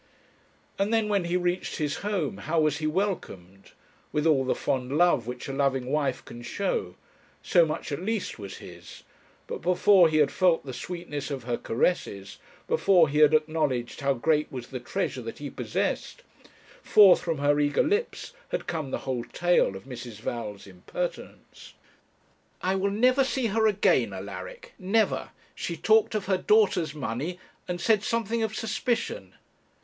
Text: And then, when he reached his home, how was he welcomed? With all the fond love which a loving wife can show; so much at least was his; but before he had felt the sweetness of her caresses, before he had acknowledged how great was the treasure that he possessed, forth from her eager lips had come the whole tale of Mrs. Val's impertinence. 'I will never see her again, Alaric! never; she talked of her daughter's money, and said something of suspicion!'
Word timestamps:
And 0.79 0.91
then, 0.91 1.09
when 1.09 1.25
he 1.25 1.37
reached 1.37 1.75
his 1.75 1.97
home, 1.97 2.37
how 2.37 2.59
was 2.61 2.79
he 2.79 2.87
welcomed? 2.87 3.73
With 4.11 4.25
all 4.25 4.43
the 4.45 4.55
fond 4.55 4.97
love 4.97 5.27
which 5.27 5.47
a 5.47 5.53
loving 5.53 5.91
wife 5.91 6.25
can 6.25 6.41
show; 6.41 6.95
so 7.43 7.67
much 7.67 7.91
at 7.91 8.01
least 8.01 8.39
was 8.39 8.57
his; 8.57 9.03
but 9.45 9.59
before 9.61 10.09
he 10.09 10.17
had 10.17 10.31
felt 10.31 10.65
the 10.65 10.73
sweetness 10.73 11.29
of 11.29 11.43
her 11.43 11.55
caresses, 11.55 12.39
before 12.67 13.09
he 13.09 13.19
had 13.19 13.35
acknowledged 13.35 14.01
how 14.01 14.15
great 14.15 14.51
was 14.51 14.69
the 14.69 14.79
treasure 14.79 15.21
that 15.21 15.37
he 15.37 15.51
possessed, 15.51 16.23
forth 16.81 17.21
from 17.21 17.37
her 17.37 17.59
eager 17.59 17.83
lips 17.83 18.33
had 18.47 18.65
come 18.65 18.89
the 18.89 18.97
whole 19.05 19.23
tale 19.23 19.75
of 19.75 19.83
Mrs. 19.83 20.15
Val's 20.19 20.65
impertinence. 20.65 21.75
'I 22.63 22.73
will 22.75 22.89
never 22.89 23.23
see 23.23 23.45
her 23.53 23.67
again, 23.67 24.13
Alaric! 24.13 24.73
never; 24.79 25.29
she 25.53 25.77
talked 25.77 26.15
of 26.15 26.25
her 26.25 26.37
daughter's 26.39 26.95
money, 26.95 27.37
and 27.67 27.79
said 27.79 28.01
something 28.01 28.41
of 28.41 28.55
suspicion!' 28.55 29.35